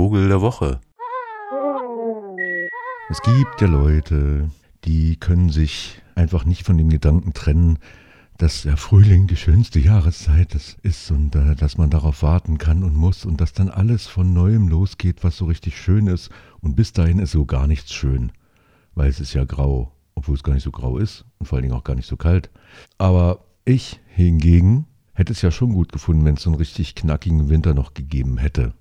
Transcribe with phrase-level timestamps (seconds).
[0.00, 0.80] Vogel der Woche.
[3.10, 4.48] Es gibt ja Leute,
[4.86, 7.78] die können sich einfach nicht von dem Gedanken trennen,
[8.38, 12.96] dass der Frühling die schönste Jahreszeit ist und äh, dass man darauf warten kann und
[12.96, 16.30] muss und dass dann alles von neuem losgeht, was so richtig schön ist.
[16.62, 18.32] Und bis dahin ist so gar nichts schön,
[18.94, 21.64] weil es ist ja grau, obwohl es gar nicht so grau ist und vor allen
[21.64, 22.48] Dingen auch gar nicht so kalt.
[22.96, 27.50] Aber ich hingegen hätte es ja schon gut gefunden, wenn es so einen richtig knackigen
[27.50, 28.72] Winter noch gegeben hätte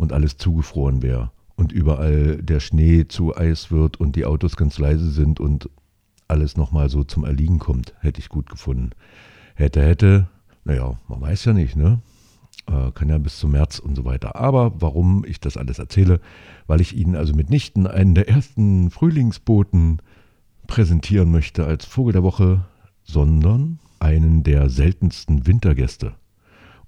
[0.00, 4.78] und alles zugefroren wäre und überall der Schnee zu Eis wird und die Autos ganz
[4.78, 5.68] leise sind und
[6.26, 8.90] alles nochmal so zum Erliegen kommt, hätte ich gut gefunden.
[9.54, 10.28] Hätte, hätte,
[10.64, 12.00] naja, man weiß ja nicht, ne?
[12.66, 14.36] Äh, kann ja bis zum März und so weiter.
[14.36, 16.20] Aber warum ich das alles erzähle,
[16.66, 20.00] weil ich Ihnen also mitnichten einen der ersten Frühlingsboten
[20.66, 22.64] präsentieren möchte als Vogel der Woche,
[23.02, 26.14] sondern einen der seltensten Wintergäste.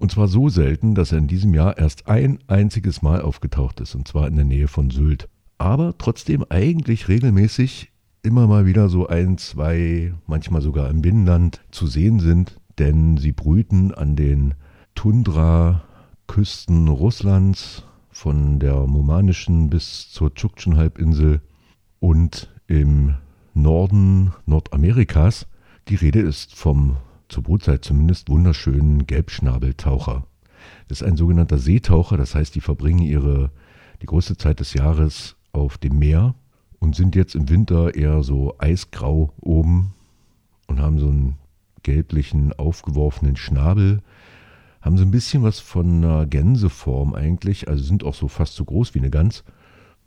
[0.03, 3.95] Und zwar so selten, dass er in diesem Jahr erst ein einziges Mal aufgetaucht ist,
[3.95, 5.29] und zwar in der Nähe von Sylt.
[5.57, 7.89] Aber trotzdem eigentlich regelmäßig
[8.21, 13.31] immer mal wieder so ein, zwei, manchmal sogar im Binnenland zu sehen sind, denn sie
[13.31, 14.55] brüten an den
[14.93, 21.39] Tundra-Küsten Russlands von der Mumanischen bis zur Tschuktschen-Halbinsel
[22.01, 23.13] und im
[23.53, 25.47] Norden Nordamerikas.
[25.87, 26.97] Die Rede ist vom,
[27.29, 30.25] zur Brutzeit zumindest, wunderschönen Gelbschnabeltaucher.
[30.87, 33.51] Das ist ein sogenannter Seetaucher, das heißt, die verbringen ihre,
[34.01, 36.35] die größte Zeit des Jahres auf dem Meer
[36.79, 39.93] und sind jetzt im Winter eher so eisgrau oben
[40.67, 41.37] und haben so einen
[41.83, 44.01] gelblichen, aufgeworfenen Schnabel.
[44.81, 48.65] Haben so ein bisschen was von einer Gänseform eigentlich, also sind auch so fast so
[48.65, 49.43] groß wie eine Gans.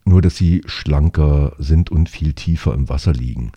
[0.05, 3.53] Nur, dass sie schlanker sind und viel tiefer im Wasser liegen.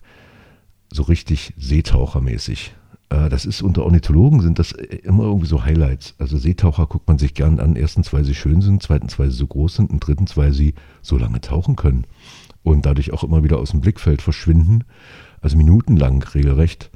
[0.90, 2.74] So richtig Seetauchermäßig.
[3.10, 6.14] Äh, das ist unter Ornithologen sind das immer irgendwie so Highlights.
[6.18, 7.76] Also Seetaucher guckt man sich gern an.
[7.76, 10.74] Erstens, weil sie schön sind, zweitens, weil sie so groß sind und drittens, weil sie
[11.02, 12.06] so lange tauchen können
[12.62, 14.84] und dadurch auch immer wieder aus dem Blickfeld verschwinden,
[15.40, 16.90] also minutenlang regelrecht.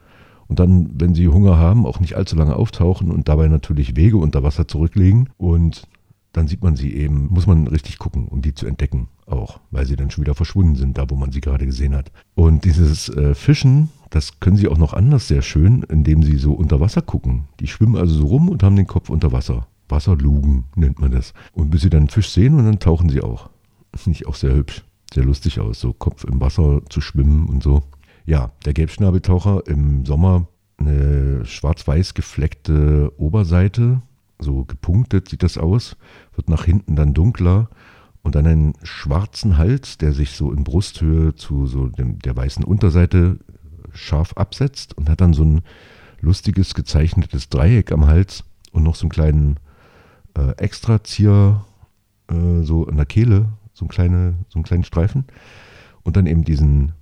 [0.47, 4.19] Und dann, wenn sie Hunger haben, auch nicht allzu lange auftauchen und dabei natürlich Wege
[4.19, 5.31] unter Wasser zurücklegen.
[5.38, 5.88] Und
[6.34, 9.87] dann sieht man sie eben, muss man richtig gucken, um die zu entdecken auch, weil
[9.87, 12.12] sie dann schon wieder verschwunden sind, da wo man sie gerade gesehen hat.
[12.34, 16.53] Und dieses äh, Fischen, das können sie auch noch anders sehr schön, indem sie so
[16.53, 17.44] unter Wasser gucken.
[17.61, 19.67] Die schwimmen also so rum und haben den Kopf unter Wasser.
[19.89, 21.33] Wasserlugen nennt man das.
[21.53, 23.49] Und bis sie dann einen Fisch sehen und dann tauchen sie auch.
[23.97, 24.84] Finde ich auch sehr hübsch
[25.15, 27.83] sehr lustig aus, so Kopf im Wasser zu schwimmen und so.
[28.27, 34.03] Ja, der Gelbschnabeltaucher im Sommer eine schwarz-weiß gefleckte Oberseite,
[34.39, 35.97] so gepunktet sieht das aus,
[36.34, 37.69] wird nach hinten dann dunkler
[38.22, 42.65] und dann einen schwarzen Hals, der sich so in Brusthöhe zu so dem, der weißen
[42.65, 43.39] Unterseite
[43.93, 45.62] scharf absetzt und hat dann so ein
[46.21, 49.61] lustiges gezeichnetes Dreieck am Hals und noch so einen kleinen
[50.37, 51.65] äh, Extrazieher
[52.28, 55.25] äh, so in der Kehle, so, ein kleine, so einen kleinen Streifen.
[56.03, 56.93] Und dann eben diesen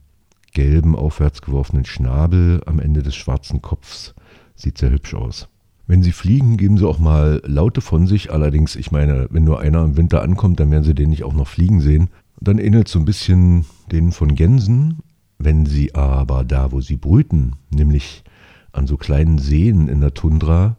[0.53, 4.15] gelben, aufwärts geworfenen Schnabel am Ende des schwarzen Kopfs.
[4.55, 5.49] Sieht sehr hübsch aus.
[5.93, 8.33] Wenn sie fliegen, geben sie auch mal Laute von sich.
[8.33, 11.35] Allerdings, ich meine, wenn nur einer im Winter ankommt, dann werden sie den nicht auch
[11.35, 12.09] noch fliegen sehen.
[12.41, 15.01] Dann ähnelt es so ein bisschen denen von Gänsen.
[15.37, 18.25] Wenn sie aber da, wo sie brüten, nämlich
[18.73, 20.79] an so kleinen Seen in der Tundra,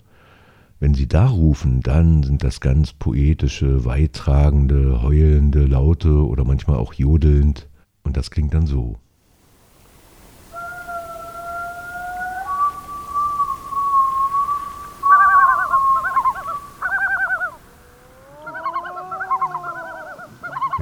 [0.80, 6.96] wenn sie da rufen, dann sind das ganz poetische, weittragende, heulende Laute oder manchmal auch
[6.96, 7.70] jodelnd.
[8.02, 8.98] Und das klingt dann so.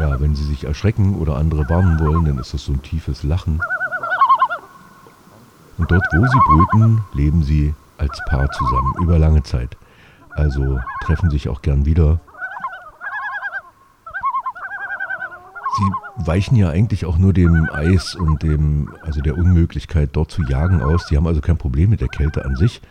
[0.01, 3.23] Ja, wenn sie sich erschrecken oder andere warnen wollen, dann ist das so ein tiefes
[3.23, 3.59] Lachen.
[5.77, 9.75] Und dort, wo sie brüten, leben sie als Paar zusammen über lange Zeit.
[10.29, 12.21] Also treffen sich auch gern wieder.
[15.77, 20.43] Sie weichen ja eigentlich auch nur dem Eis und dem, also der Unmöglichkeit, dort zu
[20.43, 21.07] jagen aus.
[21.07, 22.81] Die haben also kein Problem mit der Kälte an sich.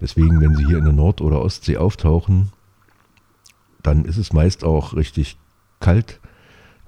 [0.00, 2.50] Deswegen, wenn sie hier in der Nord- oder Ostsee auftauchen,
[3.80, 5.38] dann ist es meist auch richtig
[5.78, 6.18] kalt.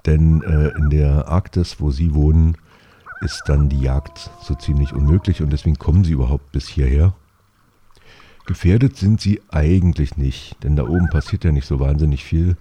[0.05, 2.57] Denn äh, in der Arktis, wo sie wohnen,
[3.21, 7.13] ist dann die Jagd so ziemlich unmöglich und deswegen kommen sie überhaupt bis hierher.
[8.45, 12.57] Gefährdet sind sie eigentlich nicht, denn da oben passiert ja nicht so wahnsinnig viel,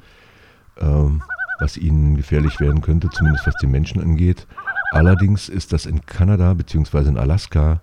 [0.81, 1.23] ähm,
[1.59, 4.47] was ihnen gefährlich werden könnte, zumindest was die Menschen angeht.
[4.93, 7.09] Allerdings ist das in Kanada bzw.
[7.09, 7.81] in Alaska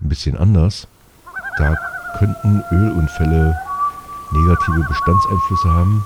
[0.00, 0.88] ein bisschen anders.
[1.58, 1.76] Da
[2.18, 3.56] könnten Ölunfälle
[4.32, 6.04] negative Bestandseinflüsse haben,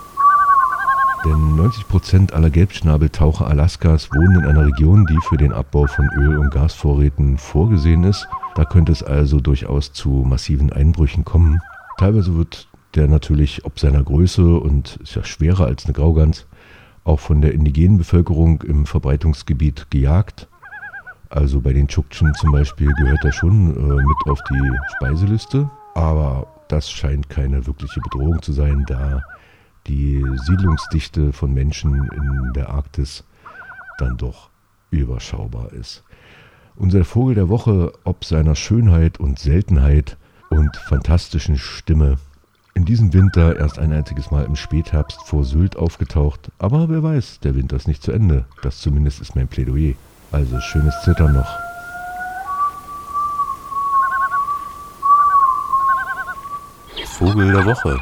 [1.24, 6.38] denn 90% aller Gelbschnabeltaucher Alaskas wohnen in einer Region, die für den Abbau von Öl-
[6.38, 8.26] und Gasvorräten vorgesehen ist.
[8.54, 11.60] Da könnte es also durchaus zu massiven Einbrüchen kommen.
[11.98, 16.46] Teilweise wird der natürlich ob seiner Größe und ist ja schwerer als eine Graugans
[17.04, 20.48] auch von der indigenen Bevölkerung im Verbreitungsgebiet gejagt.
[21.28, 25.70] Also bei den Tschuktschen zum Beispiel gehört er schon äh, mit auf die Speiseliste.
[25.94, 29.22] Aber das scheint keine wirkliche Bedrohung zu sein, da
[29.86, 33.24] die Siedlungsdichte von Menschen in der Arktis
[33.98, 34.50] dann doch
[34.90, 36.04] überschaubar ist.
[36.76, 40.16] Unser Vogel der Woche, ob seiner Schönheit und Seltenheit
[40.48, 42.16] und fantastischen Stimme,
[42.74, 46.50] in diesem Winter erst ein einziges Mal im Spätherbst vor Sylt aufgetaucht.
[46.58, 48.46] Aber wer weiß, der Winter ist nicht zu Ende.
[48.62, 49.94] Das zumindest ist mein Plädoyer.
[50.32, 51.58] Also schönes Zittern noch.
[57.18, 58.00] Vogel der Woche.